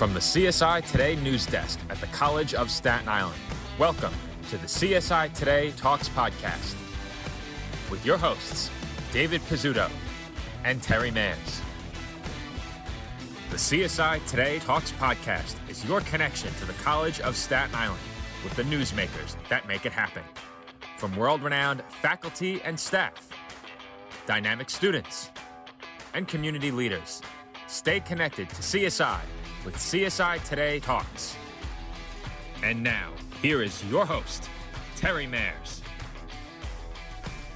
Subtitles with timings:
[0.00, 3.38] From the CSI Today news desk at the College of Staten Island,
[3.78, 4.14] welcome
[4.48, 6.74] to the CSI Today Talks podcast
[7.90, 8.70] with your hosts,
[9.12, 9.90] David Pizzuto
[10.64, 11.60] and Terry Mares.
[13.50, 18.00] The CSI Today Talks podcast is your connection to the College of Staten Island
[18.42, 20.22] with the newsmakers that make it happen.
[20.96, 23.28] From world renowned faculty and staff,
[24.26, 25.30] dynamic students,
[26.14, 27.20] and community leaders,
[27.66, 29.20] stay connected to CSI
[29.64, 31.36] with CSI Today Talks.
[32.62, 34.48] And now, here is your host,
[34.96, 35.82] Terry Mares.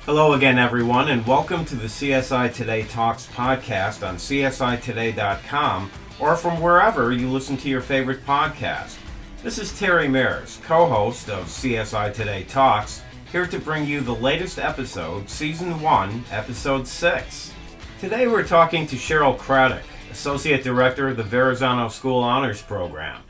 [0.05, 5.91] Hello again, everyone, and welcome to the CSI Today Talks podcast on csitoday.com
[6.21, 8.99] or from wherever you listen to your favorite podcast.
[9.43, 13.03] This is Terry Mares, co host of CSI Today Talks,
[13.33, 17.53] here to bring you the latest episode, Season 1, Episode 6.
[17.99, 19.83] Today we're talking to Cheryl Craddock,
[20.15, 23.21] Associate Director of the Verrazano School Honors Program.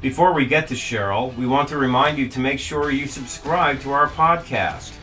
[0.00, 3.82] Before we get to Cheryl, we want to remind you to make sure you subscribe
[3.82, 4.94] to our podcast.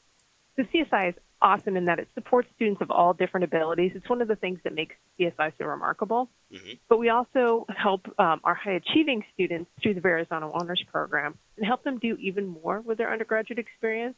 [0.56, 3.92] So, CSI is awesome in that it supports students of all different abilities.
[3.94, 6.30] It's one of the things that makes CSI so remarkable.
[6.52, 6.74] Mm-hmm.
[6.88, 11.66] But we also help um, our high achieving students through the Verrazano Honors Program and
[11.66, 14.16] help them do even more with their undergraduate experience.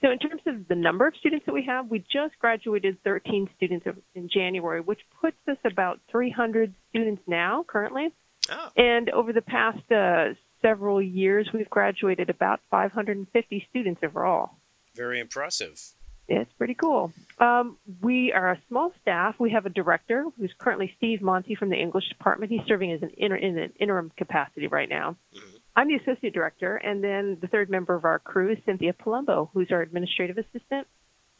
[0.00, 3.48] So, in terms of the number of students that we have, we just graduated 13
[3.56, 8.08] students in January, which puts us about 300 students now currently.
[8.50, 8.70] Oh.
[8.76, 14.50] And over the past uh, several years, we've graduated about 550 students overall.
[14.94, 15.80] Very impressive.
[16.28, 17.10] It's pretty cool.
[17.38, 19.36] Um, we are a small staff.
[19.38, 22.52] We have a director who's currently Steve Monte from the English department.
[22.52, 25.16] He's serving as an inter- in an interim capacity right now.
[25.34, 25.56] Mm-hmm.
[25.78, 29.48] I'm the associate director, and then the third member of our crew is Cynthia Palumbo,
[29.52, 30.88] who's our administrative assistant.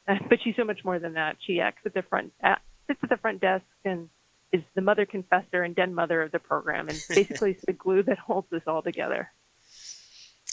[0.06, 1.38] Uh, but she's so much more than that.
[1.44, 2.54] She acts at the front, uh,
[2.86, 4.08] sits at the front desk, and
[4.52, 8.04] is the mother confessor and den mother of the program, and basically is the glue
[8.04, 9.32] that holds this all together.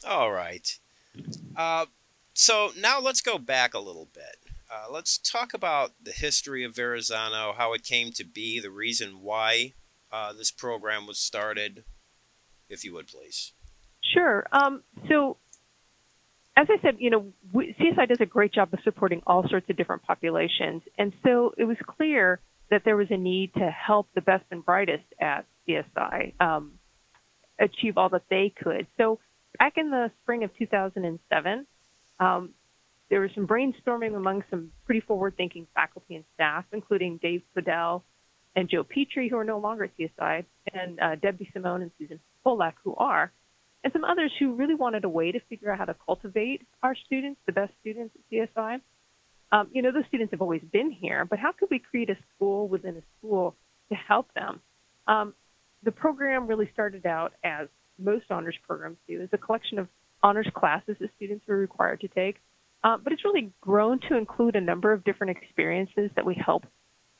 [0.03, 0.79] All right.
[1.56, 1.85] Uh,
[2.34, 4.38] so now let's go back a little bit.
[4.67, 9.22] Uh, let's talk about the history of Verrazano, how it came to be, the reason
[9.22, 9.73] why
[10.12, 11.84] uh, this program was started,
[12.67, 13.52] if you would please.
[14.13, 14.45] Sure.
[14.51, 15.38] Um, so,
[16.55, 19.69] as I said, you know, we, CSI does a great job of supporting all sorts
[19.69, 22.39] of different populations, and so it was clear
[22.69, 26.73] that there was a need to help the best and brightest at CSI um,
[27.59, 28.88] achieve all that they could.
[28.97, 29.19] So,
[29.57, 31.67] back in the spring of 2007,
[32.19, 32.49] um,
[33.09, 38.01] there was some brainstorming among some pretty forward-thinking faculty and staff, including Dave Podell
[38.55, 42.19] and Joe Petrie, who are no longer at CSI, and uh, Debbie Simone and Susan
[42.45, 43.31] Polak, who are
[43.85, 46.96] and some others who really wanted a way to figure out how to cultivate our
[47.06, 48.81] students, the best students at CSI.
[49.51, 52.18] Um, you know, those students have always been here, but how could we create a
[52.35, 53.56] school within a school
[53.90, 54.59] to help them?
[55.07, 55.35] Um,
[55.84, 57.67] the program really started out as
[57.99, 59.87] most honors programs do, as a collection of
[60.23, 62.37] honors classes that students were required to take.
[62.84, 66.66] Uh, but it's really grown to include a number of different experiences that we help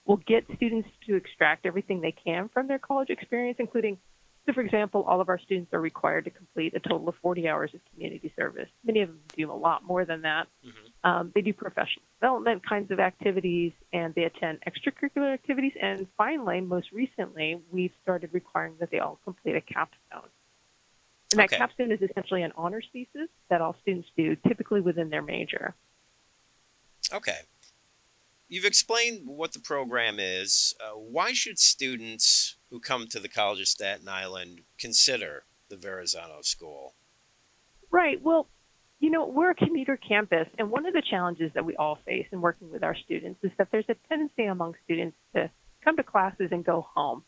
[0.06, 4.00] will get students to extract everything they can from their college experience, including
[4.46, 7.48] so, for example, all of our students are required to complete a total of 40
[7.48, 8.70] hours of community service.
[8.84, 10.48] Many of them do a lot more than that.
[10.64, 11.10] Mm-hmm.
[11.10, 15.74] Um, they do professional development kinds of activities, and they attend extracurricular activities.
[15.82, 20.30] And finally, most recently, we've started requiring that they all complete a capstone.
[21.32, 21.58] And that okay.
[21.58, 25.74] capstone is essentially an honors thesis that all students do, typically within their major.
[27.12, 27.40] Okay.
[28.48, 30.76] You've explained what the program is.
[30.80, 36.42] Uh, why should students who come to the College of Staten Island consider the Verrazano
[36.42, 36.94] School?
[37.92, 38.22] Right.
[38.22, 38.48] Well,
[39.00, 42.28] You know, we're a commuter campus, and one of the challenges that we all face
[42.32, 45.50] in working with our students is that there's a tendency among students to
[45.84, 47.24] come to classes and go home.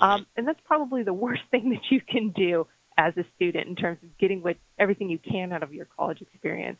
[0.00, 0.10] Mm-hmm.
[0.10, 2.66] Um, and that's probably the worst thing that you can do
[2.96, 6.20] as a student in terms of getting what everything you can out of your college
[6.20, 6.78] experience.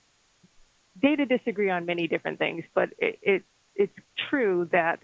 [1.00, 3.42] Data disagree on many different things, but it, it
[3.78, 3.94] it's
[4.28, 5.00] true that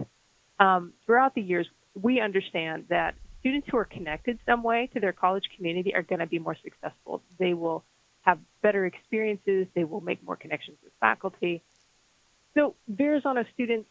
[0.60, 5.12] um, throughout the years we understand that students who are connected some way to their
[5.12, 7.22] college community are going to be more successful.
[7.38, 7.84] They will
[8.22, 9.66] have better experiences.
[9.74, 11.62] They will make more connections with faculty.
[12.54, 13.88] So Verrazano students,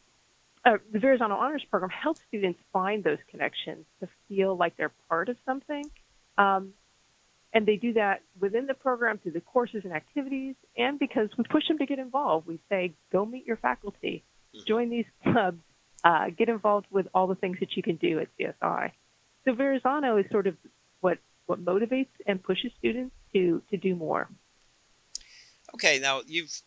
[0.66, 5.30] uh, the Verrazano Honors Program helps students find those connections to feel like they're part
[5.30, 5.86] of something.
[6.38, 6.74] Um,
[7.54, 11.44] and they do that within the program through the courses and activities, and because we
[11.44, 12.48] push them to get involved.
[12.48, 14.24] We say, go meet your faculty,
[14.66, 15.62] join these clubs,
[16.04, 18.92] uh, get involved with all the things that you can do at CSI.
[19.46, 20.56] So Verrazano is sort of
[21.02, 24.30] what, what motivates and pushes students to, to do more.
[25.74, 26.62] Okay, now you've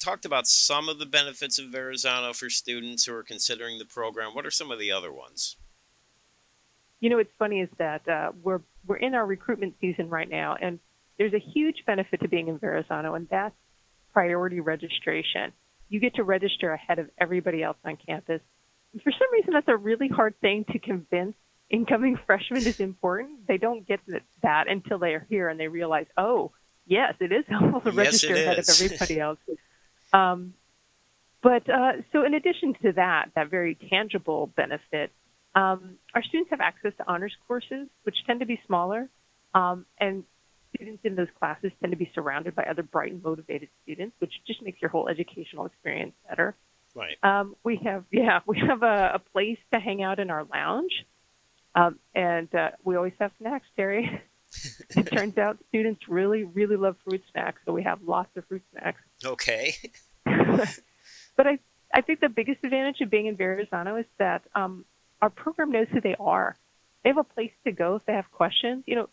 [0.00, 4.34] talked about some of the benefits of Verrazano for students who are considering the program.
[4.34, 5.56] What are some of the other ones?
[7.00, 10.56] You know, what's funny is that uh, we're we're in our recruitment season right now,
[10.60, 10.78] and
[11.18, 13.54] there's a huge benefit to being in Verrazano, and that's
[14.12, 15.52] priority registration.
[15.88, 18.40] You get to register ahead of everybody else on campus.
[18.92, 21.34] And for some reason, that's a really hard thing to convince
[21.70, 23.46] incoming freshmen is important.
[23.46, 24.00] They don't get
[24.42, 26.52] that until they are here and they realize, oh,
[26.86, 28.68] yes, it is helpful to Yes, register ahead is.
[28.68, 29.38] of everybody else.
[30.12, 30.54] Um,
[31.42, 35.12] but uh, so, in addition to that, that very tangible benefit,
[35.54, 39.10] um, our students have access to honors courses, which tend to be smaller,
[39.52, 40.24] um, and
[40.74, 44.32] students in those classes tend to be surrounded by other bright and motivated students, which
[44.46, 46.54] just makes your whole educational experience better.
[46.94, 47.16] Right.
[47.22, 50.92] Um, we have, yeah, we have a, a place to hang out in our lounge,
[51.74, 54.22] um, and uh, we always have snacks, Terry.
[54.90, 58.62] it turns out students really, really love fruit snacks, so we have lots of fruit
[58.72, 59.00] snacks.
[59.24, 59.74] Okay.
[60.24, 61.58] but I,
[61.92, 64.84] I think the biggest advantage of being in Verrazano is that um,
[65.20, 66.56] our program knows who they are.
[67.02, 68.84] They have a place to go if they have questions.
[68.86, 69.08] You know,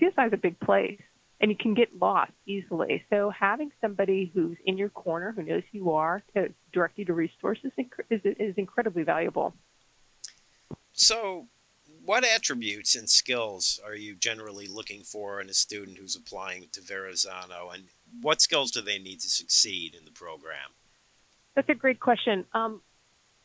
[0.00, 1.00] CSI is a big place,
[1.40, 3.04] and you can get lost easily.
[3.10, 7.04] So having somebody who's in your corner, who knows who you are, to direct you
[7.06, 9.54] to resources is, is incredibly valuable.
[10.92, 11.46] So,
[12.04, 16.80] what attributes and skills are you generally looking for in a student who's applying to
[16.80, 17.84] Verrazano, and
[18.20, 20.72] what skills do they need to succeed in the program?
[21.54, 22.44] That's a great question.
[22.54, 22.80] Um,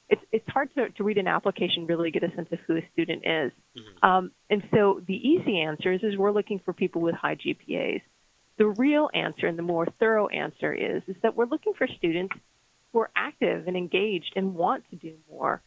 [0.10, 2.82] it's, it's hard to, to read an application really get a sense of who a
[2.94, 3.52] student is.
[3.78, 4.08] Mhm.
[4.08, 8.02] Um, and so the easy answer is, is we're looking for people with high GPAs.
[8.58, 12.36] The real answer and the more thorough answer is, is that we're looking for students
[12.92, 15.62] who are active and engaged and want to do more.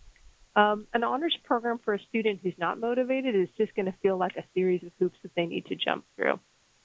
[0.55, 4.17] Um, an honors program for a student who's not motivated is just going to feel
[4.17, 6.39] like a series of hoops that they need to jump through.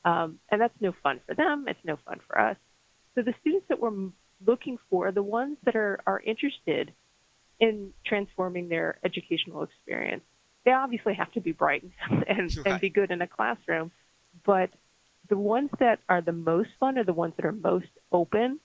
[0.03, 1.65] Um, and that's no fun for them.
[1.67, 2.57] It's no fun for us.
[3.15, 4.09] So the students that we're
[4.45, 6.91] looking for are the ones that are, are interested
[7.61, 10.23] in transforming their educational experience.
[10.65, 12.67] They obviously have to be bright and, and, Right.
[12.67, 13.91] and be good in a classroom,
[14.45, 14.71] but
[15.29, 18.59] the ones that are the most fun are the ones that are most open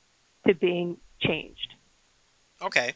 [0.49, 1.75] to being changed.
[2.61, 2.95] Okay.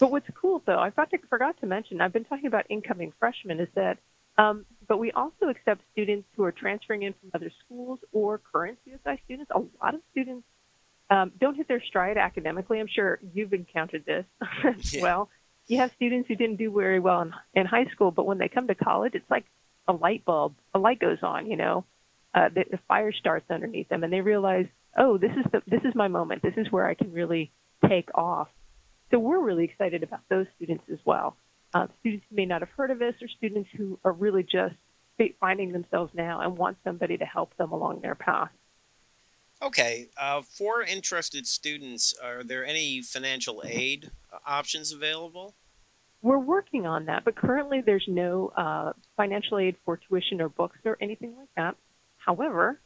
[0.00, 3.12] But what's cool, though, I forgot to, forgot to mention, I've been talking about incoming
[3.18, 3.98] freshmen, is that,
[4.36, 8.78] um, but we also accept students who are transferring in from other schools or current
[8.86, 9.50] CSI students.
[9.54, 10.46] A lot of students
[11.10, 12.80] um, don't hit their stride academically.
[12.80, 14.24] I'm sure you've encountered this
[14.64, 15.02] as Yeah.
[15.02, 15.30] well.
[15.66, 18.48] You have students who didn't do very well in, in high school, but when they
[18.48, 19.44] come to college, it's like
[19.86, 21.84] a light bulb, a light goes on, you know,
[22.34, 25.82] uh, the, the fire starts underneath them, and they realize, oh, this is the, this
[25.84, 26.42] is my moment.
[26.42, 27.50] This is where I can really
[27.88, 28.48] take off.
[29.10, 31.36] So we're really excited about those students as well.
[31.74, 34.74] Uh, students who may not have heard of us, or students who are really just
[35.40, 38.50] finding themselves now and want somebody to help them along their path.
[39.60, 40.08] Okay.
[40.16, 45.54] Uh, for interested students, are there any financial aid uh, options available?
[46.22, 50.78] We're working on that, but currently there's no uh, financial aid for tuition or books
[50.84, 51.76] or anything like that.
[52.16, 52.80] However,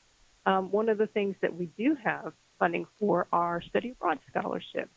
[0.45, 4.91] um, one of the things that we do have funding for are study abroad scholarships.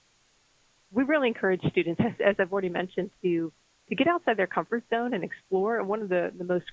[0.92, 3.52] We really encourage students, as, as I've already mentioned, to
[3.90, 5.78] to get outside their comfort zone and explore.
[5.80, 6.66] And one of the, the most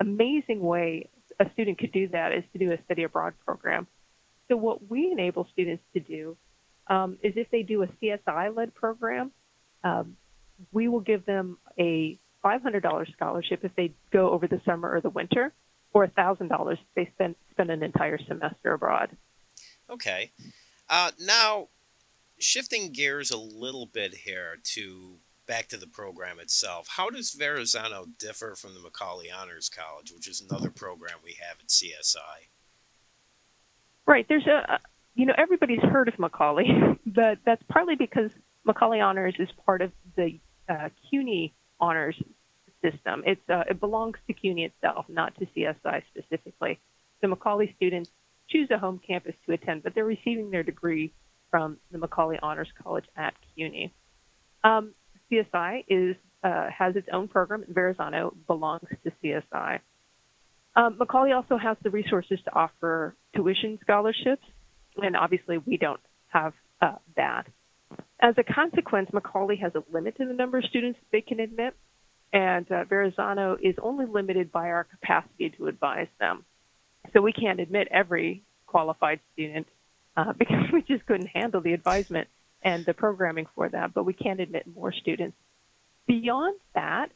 [0.00, 3.86] amazing way a student could do that is to do a study abroad program.
[4.48, 6.36] So what we enable students to do
[6.88, 9.30] um, is if they do a CSI-led program,
[9.84, 10.16] um,
[10.72, 15.10] we will give them a $500 scholarship if they go over the summer or the
[15.10, 15.52] winter,
[15.92, 19.10] or $1,000 if they spend spend an entire semester abroad.
[19.90, 20.30] Okay.
[20.88, 21.68] Uh, now,
[22.38, 26.86] shifting gears a little bit here to back to the program itself.
[26.88, 31.58] How does Verrazano differ from the Macaulay Honors College, which is another program we have
[31.58, 32.48] at CSI?
[34.08, 34.24] Right.
[34.26, 34.80] There's a,
[35.14, 36.66] you know, everybody's heard of Macaulay,
[37.06, 38.30] but that's partly because
[38.64, 42.16] Macaulay Honors is part of the uh, CUNY Honors
[42.82, 43.22] system.
[43.26, 46.80] It's uh, it belongs to CUNY itself, not to CSI specifically.
[47.20, 48.10] The Macaulay students
[48.48, 51.12] choose a home campus to attend, but they're receiving their degree
[51.50, 53.92] from the Macaulay Honors College at CUNY.
[54.64, 54.94] Um,
[55.30, 57.62] CSI is uh, has its own program.
[57.68, 59.80] Verrazano belongs to CSI.
[60.76, 64.44] Um, Macaulay also has the resources to offer tuition scholarships,
[64.96, 67.46] and obviously we don't have uh, that.
[68.20, 71.74] As a consequence, Macaulay has a limit to the number of students they can admit,
[72.32, 76.44] and uh, Verrazano is only limited by our capacity to advise them.
[77.12, 79.66] So we can't admit every qualified student
[80.16, 82.28] uh, because we just couldn't handle the advisement
[82.62, 85.36] and the programming for that, but we can't admit more students.
[86.06, 87.10] Beyond that,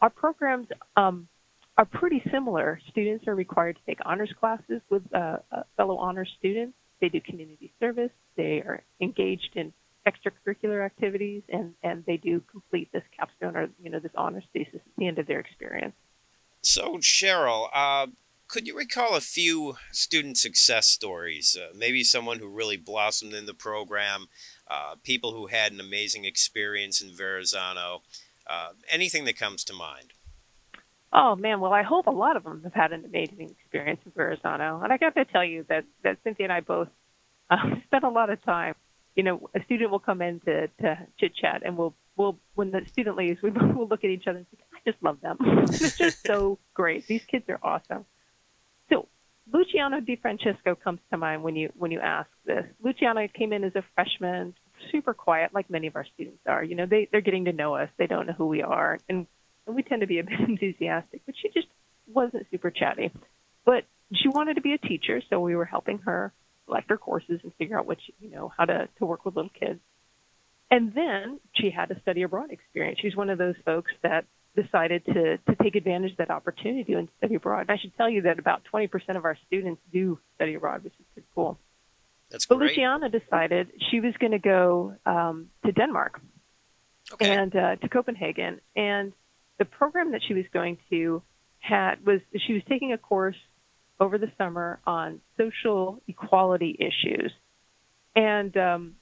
[0.00, 1.28] our programs um,
[1.76, 2.80] are pretty similar.
[2.90, 6.74] Students are required to take honors classes with uh, uh, fellow honors students.
[7.00, 8.10] They do community service.
[8.36, 9.72] They are engaged in
[10.06, 14.76] extracurricular activities, and, and they do complete this capstone or you know this honors thesis
[14.76, 15.94] at the end of their experience.
[16.62, 18.06] So Cheryl, uh,
[18.48, 21.56] could you recall a few student success stories?
[21.60, 24.28] Uh, maybe someone who really blossomed in the program,
[24.68, 28.02] uh, people who had an amazing experience in Verrazano,
[28.46, 30.12] uh, anything that comes to mind.
[31.12, 34.12] Oh man, well I hope a lot of them have had an amazing experience in
[34.12, 36.88] Verrazano, and I got to tell you that that Cynthia and I both
[37.50, 38.74] uh, spent a lot of time.
[39.14, 42.70] You know, a student will come in to, to chit chat, and we'll we'll when
[42.70, 45.36] the student leaves, we will look at each other and say, "I just love them.
[45.40, 47.06] it's just so great.
[47.06, 48.04] These kids are awesome."
[48.90, 49.08] So
[49.52, 52.66] Luciana Di Francesco comes to mind when you when you ask this.
[52.82, 54.54] Luciana came in as a freshman,
[54.90, 56.62] super quiet, like many of our students are.
[56.62, 57.88] You know, they they're getting to know us.
[57.96, 59.26] They don't know who we are, and
[59.66, 61.22] and we tend to be a bit enthusiastic.
[61.26, 61.68] But she just
[62.06, 63.10] wasn't super chatty.
[63.64, 66.32] But she wanted to be a teacher, so we were helping her
[66.66, 69.36] select her courses and figure out what she, you know how to to work with
[69.36, 69.80] little kids.
[70.70, 72.98] And then she had a study abroad experience.
[73.00, 74.24] She's one of those folks that
[74.56, 77.62] decided to, to take advantage of that opportunity and study abroad.
[77.68, 80.94] And I should tell you that about 20% of our students do study abroad, which
[80.98, 81.58] is pretty cool.
[82.30, 82.70] That's but great.
[82.70, 86.20] Luciana decided she was going to go um, to Denmark
[87.12, 87.30] okay.
[87.30, 88.60] and uh, to Copenhagen.
[88.74, 89.12] And
[89.58, 91.22] the program that she was going to
[91.58, 93.36] had was she was taking a course
[93.98, 97.32] over the summer on social equality issues.
[98.14, 98.94] And um,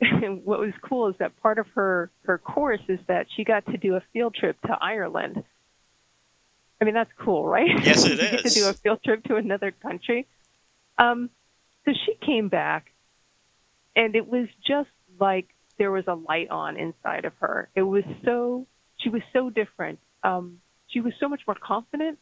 [0.44, 3.76] what was cool is that part of her her course is that she got to
[3.76, 5.44] do a field trip to Ireland.
[6.80, 7.70] I mean, that's cool, right?
[7.84, 10.26] Yes, it get to do a field trip to another country.
[10.98, 11.30] Um,
[11.84, 12.92] so she came back,
[13.94, 14.90] and it was just
[15.20, 17.68] like there was a light on inside of her.
[17.76, 18.66] It was so
[19.02, 19.98] she was so different.
[20.22, 22.18] Um, she was so much more confident.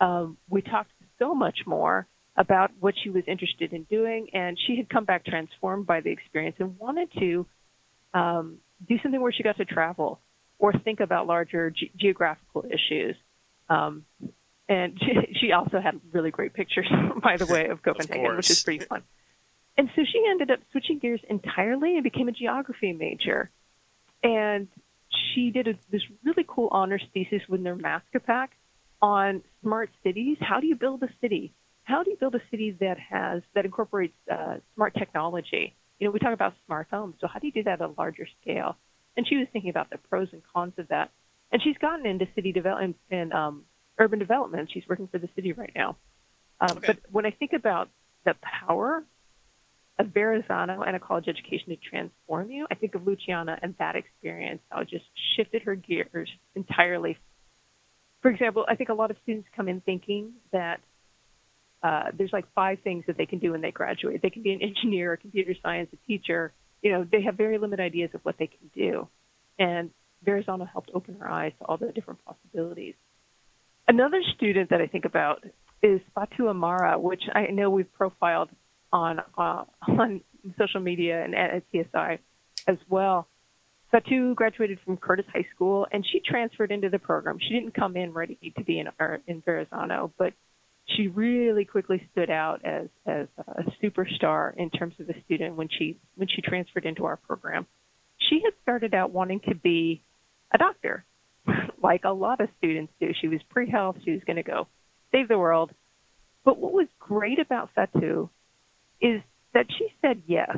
[0.00, 4.76] Um, we talked so much more about what she was interested in doing, and she
[4.76, 7.46] had come back transformed by the experience and wanted to
[8.14, 8.58] um,
[8.88, 10.20] do something where she got to travel
[10.58, 13.16] or think about larger ge- geographical issues.
[13.68, 14.04] Um,
[14.68, 16.88] and she, she also had really great pictures,
[17.22, 19.02] by the way, of Copenhagen, which is pretty fun.
[19.76, 23.50] And so she ended up switching gears entirely and became a geography major.
[24.22, 24.68] And
[25.34, 28.48] she did a, this really cool honors thesis with her Maskapak
[29.00, 30.36] on smart cities.
[30.40, 31.54] How do you build a city?
[31.84, 35.74] How do you build a city that has that incorporates uh, smart technology?
[35.98, 37.16] You know, we talk about smart homes.
[37.20, 38.76] So how do you do that at a larger scale?
[39.16, 41.10] And she was thinking about the pros and cons of that.
[41.50, 43.64] And she's gotten into city development and um,
[43.98, 44.70] urban development.
[44.72, 45.96] She's working for the city right now.
[46.60, 46.86] Um, Okay.
[46.86, 47.90] But when I think about
[48.24, 49.04] the power
[49.98, 53.96] of Verrazano and a college education to transform you, I think of Luciana and that
[53.96, 55.04] experience, how just
[55.36, 57.18] shifted her gears entirely.
[58.22, 60.80] For example, I think a lot of students come in thinking that
[61.82, 64.22] uh, there's like five things that they can do when they graduate.
[64.22, 66.52] They can be an engineer, a computer science, a teacher.
[66.80, 69.08] You know, they have very limited ideas of what they can do.
[69.58, 69.90] And
[70.24, 72.94] Verrazano helped open her eyes to all the different possibilities.
[73.88, 75.44] Another student that I think about
[75.82, 78.48] is Fatu Amara, which I know we've profiled
[78.92, 80.20] on uh, on
[80.58, 82.18] social media and at CSI
[82.66, 83.28] as well.
[83.90, 87.38] Fatu graduated from Curtis High School, and she transferred into the program.
[87.38, 90.32] She didn't come in ready to be in or in Verrazano, but
[90.96, 95.68] she really quickly stood out as as a superstar in terms of a student when
[95.68, 97.66] she when she transferred into our program.
[98.30, 100.02] She had started out wanting to be
[100.52, 101.04] a doctor,
[101.82, 103.12] like a lot of students do.
[103.20, 103.96] She was pre-health.
[104.04, 104.68] She was going to go
[105.12, 105.70] save the world.
[106.44, 108.30] But what was great about Fatu
[109.02, 109.20] is
[109.52, 110.56] that she said yes.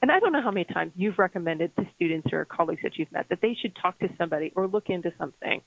[0.00, 3.12] And I don't know how many times you've recommended to students or colleagues that you've
[3.12, 5.60] met that they should talk to somebody or look into something,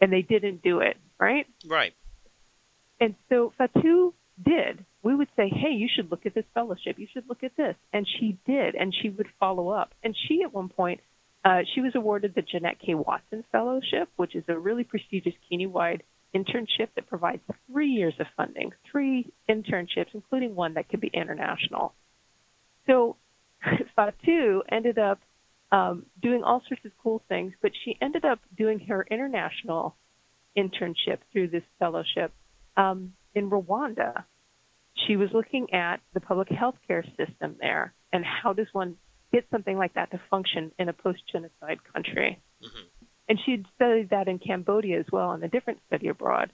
[0.00, 1.46] and they didn't do it, right?
[1.66, 1.92] Right.
[3.00, 4.84] And so Fatu did.
[5.02, 6.98] we would say, hey, you should look at this fellowship.
[6.98, 7.74] You should look at this.
[7.92, 9.94] And she did, and she would follow up.
[10.02, 11.00] And she, at one point,
[11.44, 12.94] uh, she was awarded the Jeanette K.
[12.94, 16.02] Watson Fellowship, which is a really prestigious CUNY-wide
[16.34, 21.94] internship that provides three years of funding, three internships, including one that could be international.
[22.86, 23.16] So
[23.96, 25.20] Fatu ended up
[25.72, 29.96] um, doing all sorts of cool things, but she ended up doing her international
[30.56, 32.32] internship through this fellowship
[32.76, 34.24] um, in Rwanda.
[35.06, 38.96] She was looking at the public health care system there and how does one
[39.32, 42.40] get something like that to function in a post-genocide country.
[42.62, 42.99] Mm-hmm.
[43.30, 46.50] And she'd studied that in Cambodia as well in a different study abroad.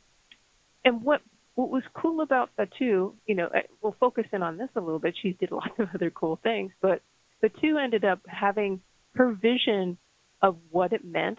[0.85, 1.23] And what
[1.55, 3.49] what was cool about Fatu, you know,
[3.81, 5.15] we'll focus in on this a little bit.
[5.23, 7.01] She did lots of other cool things, but
[7.41, 8.83] Fatu ended up having
[9.15, 9.97] her vision
[10.43, 11.39] of what it meant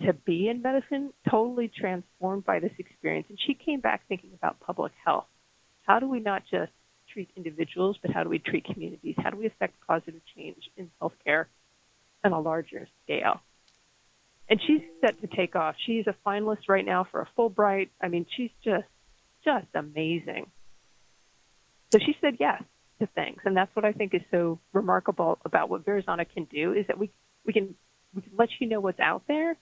[0.00, 3.26] to be in medicine totally transformed by this experience.
[3.28, 5.26] And she came back thinking about public health.
[5.82, 6.72] How do we not just
[7.12, 9.16] treat individuals, but how do we treat communities?
[9.18, 11.44] How do we affect positive change in healthcare
[12.24, 13.42] on a larger scale?
[14.48, 15.74] And she's set to take off.
[15.86, 17.88] She's a finalist right now for a Fulbright.
[18.00, 18.86] I mean, she's just,
[19.44, 20.46] just amazing.
[21.90, 22.62] So she said yes
[23.00, 26.72] to things, and that's what I think is so remarkable about what Verrazano can do
[26.72, 27.10] is that we
[27.44, 27.74] we can
[28.14, 29.56] we can let you know what's out there,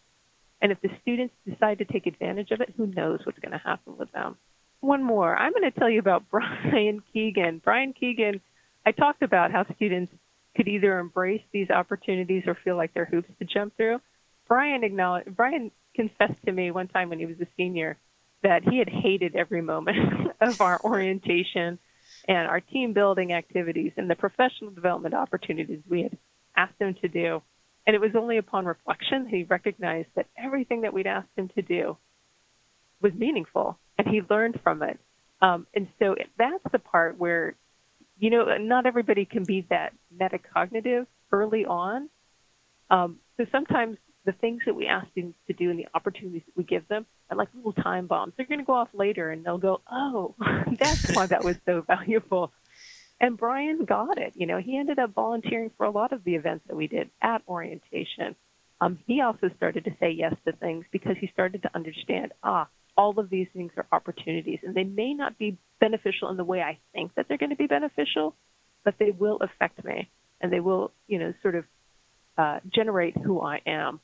[0.62, 3.58] and if the students decide to take advantage of it, who knows what's going to
[3.58, 4.36] happen with them.
[4.80, 7.60] One more, I'm going to tell you about Brian Keegan.
[7.64, 8.40] Brian Keegan,
[8.86, 10.12] I talked about how students
[10.56, 14.00] could either embrace these opportunities or feel like they're hoops to jump through.
[14.46, 17.96] Brian acknowledged, Brian confessed to me one time when he was a senior
[18.42, 19.96] that he had hated every moment
[20.40, 21.78] of our orientation
[22.28, 26.16] and our team building activities and the professional development opportunities we had
[26.56, 27.42] asked him to do.
[27.86, 31.48] And it was only upon reflection that he recognized that everything that we'd asked him
[31.54, 31.96] to do
[33.00, 34.98] was meaningful and he learned from it.
[35.40, 37.54] Um, and so that's the part where,
[38.18, 42.08] you know, not everybody can be that metacognitive early on.
[42.90, 46.56] Um, so sometimes the things that we ask students to do and the opportunities that
[46.56, 48.32] we give them are like little time bombs.
[48.36, 50.34] They're going to go off later and they'll go, oh,
[50.78, 52.52] that's why that was so valuable.
[53.20, 54.32] And Brian got it.
[54.36, 57.10] You know, he ended up volunteering for a lot of the events that we did
[57.22, 58.34] at orientation.
[58.80, 62.68] Um, he also started to say yes to things because he started to understand, ah,
[62.96, 66.60] all of these things are opportunities and they may not be beneficial in the way
[66.60, 68.34] I think that they're going to be beneficial,
[68.84, 70.10] but they will affect me
[70.40, 71.64] and they will, you know, sort of
[72.36, 74.00] uh, generate who I am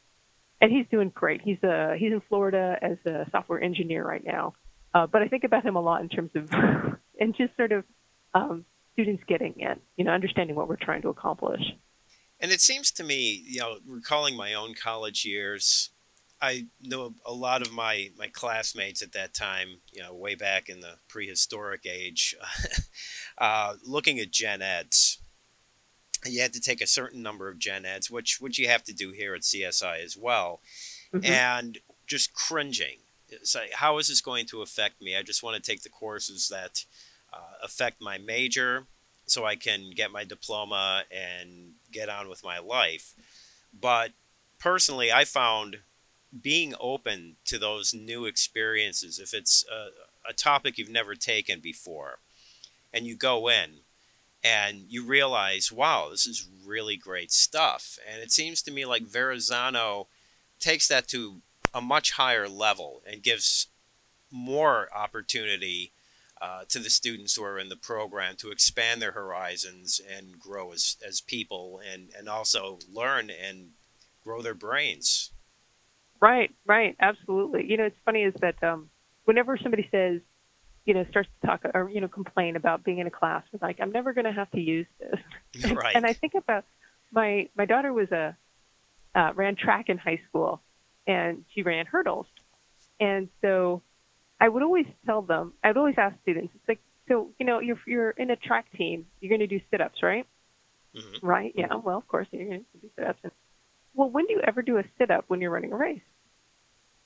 [0.61, 1.40] and he's doing great.
[1.42, 4.55] He's uh he's in Florida as a software engineer right now.
[4.92, 6.51] Uh, but I think about him a lot in terms of
[7.20, 7.85] and just sort of
[8.35, 11.61] um, students getting in, you know, understanding what we're trying to accomplish.
[12.40, 15.90] And it seems to me, you know, recalling my own college years,
[16.40, 20.68] I know a lot of my my classmates at that time, you know, way back
[20.68, 22.35] in the prehistoric age,
[23.38, 25.18] uh, looking at gen eds
[26.26, 28.92] you had to take a certain number of gen eds, which which you have to
[28.92, 30.61] do here at CSI as well,
[31.14, 31.24] mm-hmm.
[31.24, 32.98] and just cringing.
[33.28, 35.16] It's like, how is this going to affect me?
[35.16, 36.85] I just want to take the courses that
[37.33, 38.87] uh, affect my major,
[39.26, 43.14] so I can get my diploma and get on with my life.
[43.72, 44.11] But
[44.59, 45.78] personally, I found
[46.42, 52.18] being open to those new experiences, if it's a, a topic you've never taken before,
[52.92, 53.80] and you go in
[54.42, 57.98] and you realize, wow, this is really great stuff.
[58.11, 60.09] And it seems to me like Verrazano
[60.59, 61.42] takes that to
[61.74, 63.68] a much higher level and gives
[64.31, 65.92] more opportunity
[66.40, 70.72] uh, to the students who are in the program to expand their horizons and grow
[70.72, 73.70] as, as people and, and also learn and
[74.24, 75.33] grow their brains.
[76.20, 77.66] Right, right, absolutely.
[77.66, 78.90] You know, it's funny is that um,
[79.24, 80.20] whenever somebody says,
[80.90, 83.62] you know, starts to talk or, you know, complain about being in a class with
[83.62, 85.20] like, I'm never going to have to use this.
[85.72, 85.94] Right.
[85.94, 86.64] and I think about
[87.12, 88.37] my, my daughter was a,
[89.14, 90.61] uh, ran track in high school
[91.07, 92.26] and she ran hurdles.
[92.98, 93.83] And so
[94.40, 97.79] I would always tell them, I'd always ask students, it's like, so, you know, you're,
[97.87, 100.26] you're in a track team, you're going to do sit-ups, right?
[100.96, 101.24] Mm-hmm.
[101.24, 101.53] Right.
[101.55, 101.72] Yeah.
[101.76, 103.20] Well, of course you're going to do sit-ups.
[103.22, 103.33] And,
[103.94, 106.03] well, when do you ever do a sit-up when you're running a race?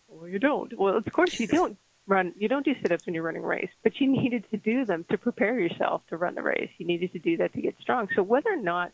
[0.09, 0.73] Well, you don't.
[0.79, 3.71] Well, of course you don't run you don't do sit-ups when you're running a race
[3.83, 6.71] but you needed to do them to prepare yourself to run the race.
[6.79, 8.09] You needed to do that to get strong.
[8.15, 8.93] So whether or not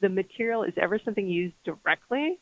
[0.00, 2.38] the material is ever something used directly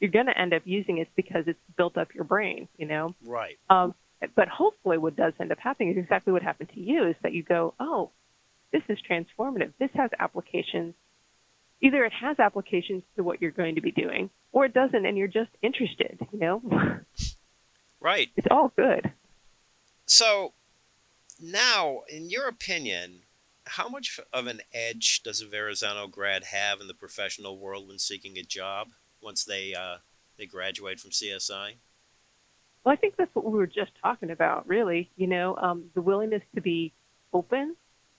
[0.00, 3.14] you're going to end up using it because it's built up your brain you know?
[3.24, 3.58] Right.
[3.70, 3.94] Um,
[4.34, 7.32] but hopefully what does end up happening is exactly what happened to you is that
[7.32, 8.10] you go oh
[8.74, 9.72] this is transformative.
[9.78, 10.94] This has applications.
[11.80, 15.16] Either it has applications to what you're going to be doing or it doesn't and
[15.16, 16.62] you're just interested you know
[18.04, 18.28] Right.
[18.36, 19.12] It's all good.
[20.04, 20.52] So
[21.40, 23.20] now, in your opinion,
[23.64, 27.98] how much of an edge does a Verrazano grad have in the professional world when
[27.98, 28.88] seeking a job
[29.22, 29.96] once they uh,
[30.36, 31.76] they graduate from CSI?
[32.84, 35.10] Well, I think that's what we were just talking about, really.
[35.16, 36.92] You know, um, the willingness to be
[37.32, 37.74] open,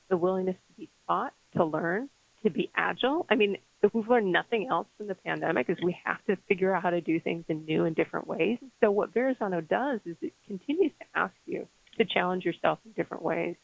[0.10, 2.10] the willingness to be taught, to learn,
[2.42, 3.28] to be agile.
[3.30, 6.74] I mean, if we've learned nothing else from the pandemic, is we have to figure
[6.74, 8.58] out how to do things in new and different ways.
[8.82, 11.68] So what Verrazano does is it continues to ask you
[11.98, 13.56] to challenge yourself in different ways.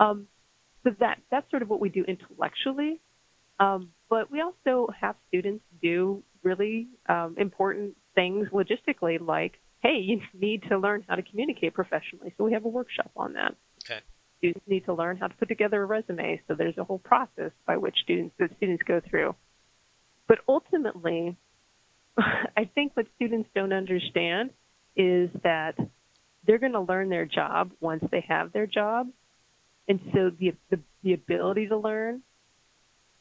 [0.00, 0.26] Um,
[0.84, 3.00] so that that's sort of what we do intellectually.
[3.60, 10.20] Um, but we also have students do really um, important things logistically, like hey, you
[10.34, 12.34] need to learn how to communicate professionally.
[12.36, 13.54] So we have a workshop on that.
[13.84, 14.00] Okay.
[14.38, 16.40] Students need to learn how to put together a resume.
[16.48, 19.34] So there's a whole process by which students students go through.
[20.28, 21.36] But ultimately,
[22.18, 24.50] I think what students don't understand
[24.94, 25.74] is that
[26.46, 29.08] they're going to learn their job once they have their job.
[29.88, 32.22] And so the, the, the ability to learn,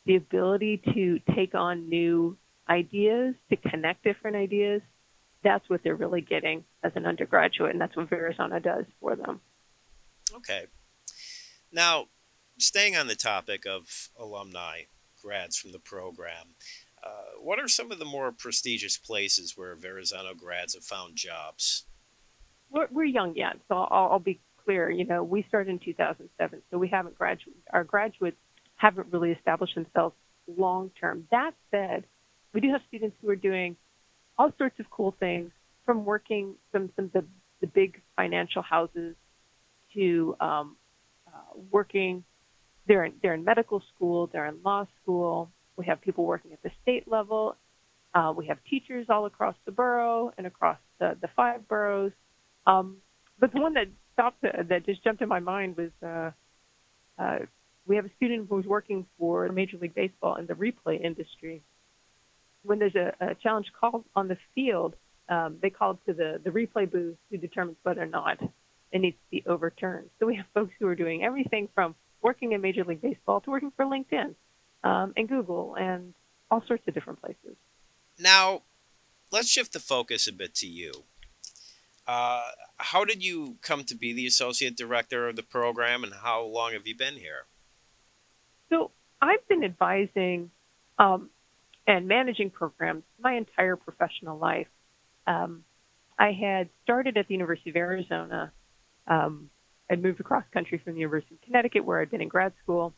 [0.05, 2.37] the ability to take on new
[2.69, 4.81] ideas, to connect different ideas,
[5.43, 9.39] that's what they're really getting as an undergraduate, and that's what Verrazano does for them.
[10.35, 10.65] Okay.
[11.71, 12.07] Now,
[12.57, 14.83] staying on the topic of alumni,
[15.21, 16.55] grads from the program,
[17.07, 21.85] uh, what are some of the more prestigious places where Verrazano grads have found jobs?
[22.69, 24.89] We're, we're young yet, so I'll, I'll be clear.
[24.89, 27.61] You know, we started in 2007, so we haven't graduated.
[27.71, 28.37] Our graduates
[28.75, 30.15] haven't really established themselves
[30.47, 31.27] long term.
[31.31, 32.03] That said,
[32.53, 33.75] we do have students who are doing
[34.37, 35.51] all sorts of cool things
[35.85, 37.25] from working from some of the,
[37.61, 39.15] the big financial houses
[39.93, 40.75] to um,
[41.27, 42.23] uh, working.
[42.87, 45.49] They're in, they're in medical school, they're in law school.
[45.77, 47.55] We have people working at the state level.
[48.13, 52.11] Uh, we have teachers all across the borough and across the, the five boroughs.
[52.65, 52.97] Um,
[53.39, 56.31] but the one that stopped, uh, that just jumped in my mind was uh,
[57.21, 57.39] uh,
[57.85, 61.61] we have a student who's working for Major League Baseball in the replay industry
[62.67, 64.95] when there's a, a challenge called on the field,
[65.29, 68.37] um, they call to the, the replay booth who determines whether or not
[68.91, 70.09] it needs to be overturned.
[70.19, 73.49] So we have folks who are doing everything from working in Major League Baseball to
[73.51, 74.35] working for LinkedIn
[74.87, 76.13] um, and Google and
[76.49, 77.57] all sorts of different places.
[78.17, 78.63] Now,
[79.31, 81.03] let's shift the focus a bit to you.
[82.07, 86.41] Uh, how did you come to be the associate director of the program, and how
[86.45, 87.47] long have you been here?
[88.69, 90.51] So I've been advising
[90.97, 91.29] um,
[91.85, 94.67] and managing programs my entire professional life.
[95.25, 95.65] Um,
[96.17, 98.53] I had started at the University of Arizona.
[99.05, 99.49] Um,
[99.91, 102.93] I'd moved across country from the University of Connecticut, where I'd been in grad school,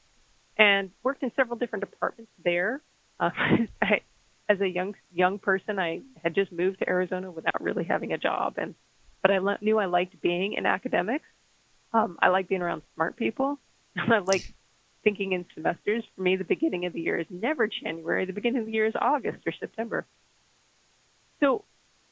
[0.60, 2.82] and worked in several different departments there.
[3.20, 3.30] Uh,
[3.82, 4.02] I,
[4.48, 8.18] as a young young person, I had just moved to Arizona without really having a
[8.18, 8.76] job, and
[9.22, 11.26] but I le- knew I liked being in academics.
[11.94, 13.58] Um, I like being around smart people.
[13.98, 14.44] I like
[15.04, 16.04] thinking in semesters.
[16.16, 18.26] For me, the beginning of the year is never January.
[18.26, 20.06] The beginning of the year is August or September.
[21.40, 21.64] So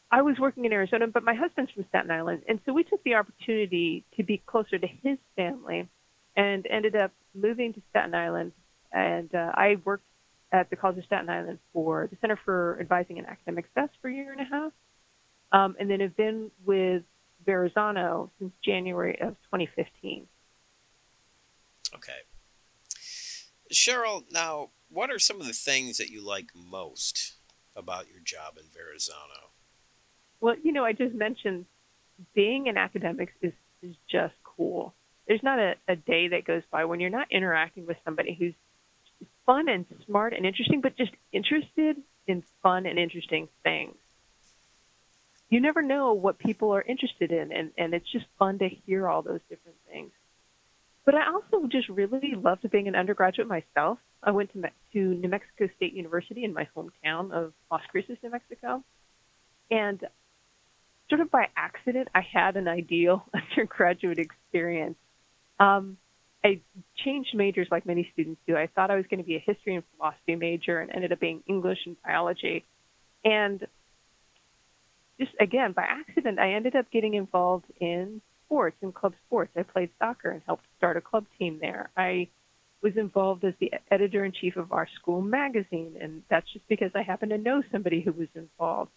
[0.10, 2.44] I was working in Arizona, but my husband's from Staten Island.
[2.48, 5.90] And so we took the opportunity to be closer to his family
[6.38, 8.54] and ended up moving to Staten Island.
[8.94, 10.06] And uh, I worked
[10.54, 14.10] at the College of Staten Island for the Center for Advising and Academic Success for
[14.10, 14.72] a year and a half.
[15.52, 17.04] Um, and then have been with
[17.46, 20.28] Verrazano since January of 2015.
[21.96, 22.12] Okay.
[23.74, 27.34] Cheryl, now, what are some of the things that you like most
[27.76, 29.52] about your job in Verrazano?
[30.40, 31.66] Well, you know, I just mentioned
[32.34, 34.94] being in academics is, is just cool.
[35.28, 38.54] There's not a, a day that goes by when you're not interacting with somebody who's
[39.46, 43.96] fun and smart and interesting, but just interested in fun and interesting things.
[45.50, 49.08] You never know what people are interested in, and, and it's just fun to hear
[49.08, 50.12] all those different things.
[51.06, 53.98] But I also just really loved being an undergraduate myself.
[54.22, 54.62] I went to,
[54.92, 58.84] to New Mexico State University in my hometown of Las Cruces, New Mexico.
[59.72, 60.06] And
[61.08, 64.98] sort of by accident, I had an ideal undergraduate experience.
[65.60, 65.98] Um,
[66.44, 66.62] I
[67.04, 68.56] changed majors like many students do.
[68.56, 71.20] I thought I was going to be a history and philosophy major and ended up
[71.20, 72.64] being English and biology.
[73.26, 73.66] And
[75.20, 79.52] just again, by accident, I ended up getting involved in sports and club sports.
[79.58, 81.90] I played soccer and helped start a club team there.
[81.98, 82.30] I
[82.82, 86.92] was involved as the editor in chief of our school magazine, and that's just because
[86.94, 88.92] I happened to know somebody who was involved.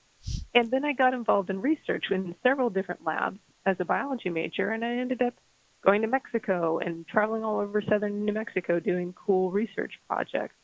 [0.55, 4.70] And then I got involved in research in several different labs as a biology major,
[4.70, 5.35] and I ended up
[5.82, 10.54] going to Mexico and traveling all over southern New Mexico doing cool research projects.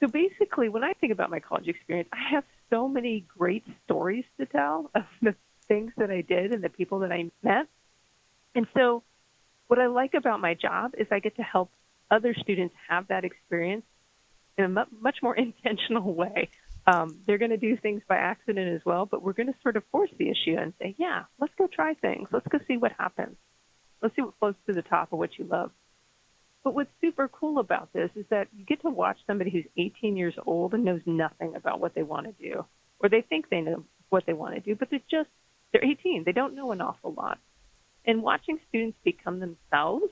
[0.00, 4.24] So basically, when I think about my college experience, I have so many great stories
[4.38, 5.34] to tell of the
[5.68, 7.66] things that I did and the people that I met.
[8.54, 9.02] And so
[9.68, 11.70] what I like about my job is I get to help
[12.10, 13.84] other students have that experience
[14.56, 16.48] in a much more intentional way.
[16.86, 19.76] Um, they're going to do things by accident as well, but we're going to sort
[19.76, 22.28] of force the issue and say, yeah, let's go try things.
[22.30, 23.36] Let's go see what happens.
[24.02, 25.70] Let's see what floats to the top of what you love.
[26.64, 30.16] But what's super cool about this is that you get to watch somebody who's 18
[30.16, 32.64] years old and knows nothing about what they want to do,
[32.98, 35.30] or they think they know what they want to do, but they're just,
[35.72, 36.24] they're 18.
[36.24, 37.38] They don't know an awful lot.
[38.04, 40.06] And watching students become themselves,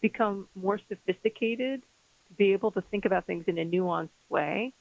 [0.00, 1.82] become more sophisticated,
[2.28, 4.72] to be able to think about things in a nuanced way,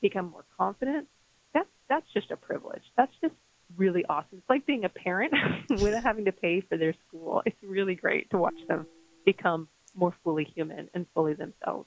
[0.00, 1.08] become more confident,
[1.54, 2.82] that's, that's just a privilege.
[2.96, 3.34] That's just
[3.76, 4.38] really awesome.
[4.38, 5.34] It's like being a parent
[5.70, 7.42] without having to pay for their school.
[7.46, 8.86] It's really great to watch them
[9.24, 11.86] become more fully human and fully themselves.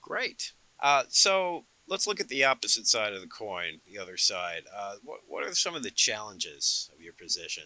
[0.00, 0.52] Great.
[0.80, 4.62] Uh, so let's look at the opposite side of the coin, the other side.
[4.74, 7.64] Uh, what, what are some of the challenges of your position?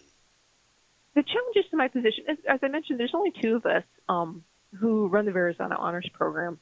[1.15, 4.43] The challenges to my position, as, as I mentioned, there's only two of us um,
[4.79, 6.59] who run the Verrazano Honors Program.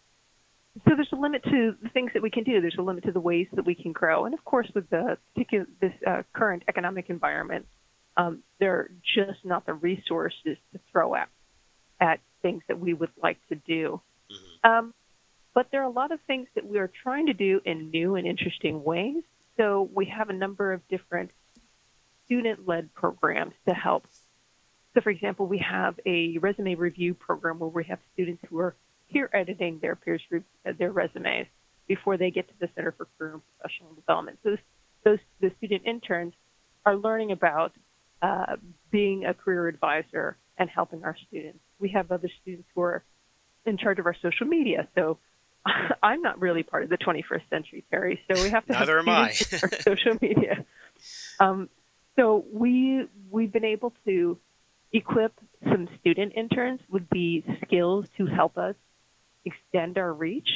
[0.86, 2.62] So there's a limit to the things that we can do.
[2.62, 5.18] There's a limit to the ways that we can grow, and of course, with the
[5.34, 7.66] particular this uh, current economic environment,
[8.16, 11.30] um, there are just not the resources to throw at
[12.00, 14.02] at things that we would like to do.
[14.32, 14.70] Mm-hmm.
[14.70, 14.94] Um,
[15.54, 18.16] but there are a lot of things that we are trying to do in new
[18.16, 19.24] and interesting ways.
[19.58, 21.32] So we have a number of different
[22.26, 24.06] student-led programs to help.
[24.94, 28.76] So, for example, we have a resume review program where we have students who are
[29.12, 31.48] peer editing their peers uh, their resumes
[31.88, 34.38] before they get to the Center for Career and Professional Development.
[34.44, 34.58] So,
[35.04, 36.34] those the student interns
[36.86, 37.74] are learning about
[38.22, 38.58] uh,
[38.92, 41.60] being a career advisor and helping our students.
[41.80, 43.04] We have other students who are
[43.66, 44.88] in charge of our social media.
[44.96, 45.18] So
[46.04, 48.22] I'm not really part of the 21st century, Terry.
[48.32, 49.32] So we have to Neither have am I.
[49.32, 50.66] social media.
[51.40, 51.70] Um,
[52.16, 54.40] so we we've been able to
[54.92, 55.32] equip
[55.64, 58.74] some student interns with the skills to help us
[59.52, 60.50] extend our reach.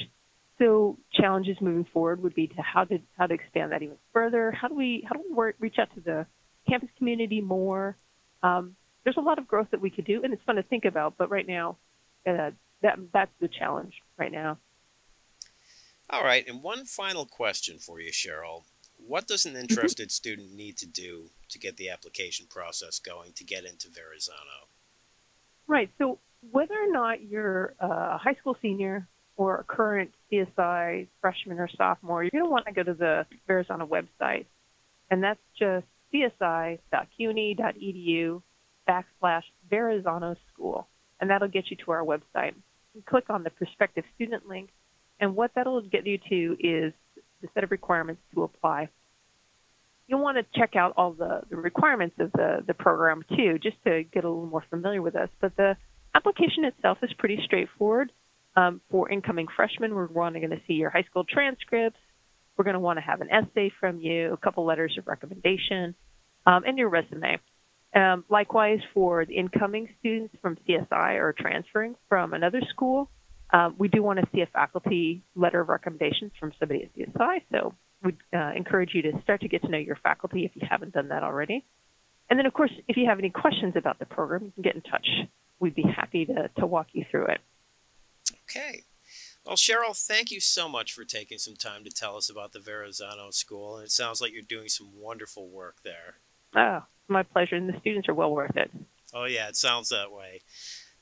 [0.60, 4.52] So challenges moving forward would be to how to how to expand that even further.
[4.52, 6.26] How do we how do we work, reach out to the
[6.70, 7.98] campus community more?
[8.44, 10.86] Um, there's a lot of growth that we could do, and it's fun to think
[10.86, 11.16] about.
[11.18, 11.78] But right now,
[12.28, 12.52] uh,
[12.82, 14.58] that that's the challenge right now.
[16.10, 18.64] All right, and one final question for you, Cheryl.
[18.98, 19.62] What does an mm-hmm.
[19.62, 20.12] interested mm-hmm.
[20.12, 24.68] student need to do to get the application process going to get into Verrazano?
[25.68, 25.90] Right.
[25.98, 31.70] So whether or not you're a high school senior or a current CSI freshman or
[31.78, 34.46] sophomore, you're going to want to go to the Verrazano website,
[35.10, 36.82] and that's just csi.cuny.edu
[38.88, 40.88] backslash Verrazano School,
[41.20, 42.54] and that'll get you to our website.
[42.94, 44.70] You click on the prospective student link,
[45.20, 46.94] and what that'll get you to is
[47.42, 48.90] the set of requirements to apply.
[50.08, 53.78] You'll want to check out all the, the requirements of the, the program too, just
[53.86, 55.30] to get a little more familiar with us.
[55.40, 55.78] But the
[56.16, 58.12] application itself is pretty straightforward.
[58.56, 62.00] Um, for incoming freshmen, we're wanting to see your high school transcripts.
[62.58, 65.96] We're going to want to have an essay from you, a couple letters of recommendation,
[66.46, 67.40] um, and your resume.
[67.94, 73.10] Um, likewise, for the incoming students from CSI or transferring from another school,
[73.52, 77.42] uh, we do want to see a faculty letter of recommendations from somebody at CSI.
[77.52, 80.68] So we'd uh, encourage you to start to get to know your faculty if you
[80.70, 81.66] haven't done that already.
[82.30, 84.76] And then, of course, if you have any questions about the program, you can get
[84.76, 85.08] in touch.
[85.62, 87.40] We'd be happy to, to walk you through it.
[88.50, 88.84] Okay.
[89.46, 92.60] Well, Cheryl, thank you so much for taking some time to tell us about the
[92.60, 93.78] Verrazano School.
[93.78, 96.16] And it sounds like you're doing some wonderful work there.
[96.56, 97.56] Oh, my pleasure.
[97.56, 98.72] And the students are well worth it.
[99.14, 100.42] Oh, yeah, it sounds that way.